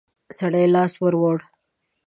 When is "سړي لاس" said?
0.37-0.93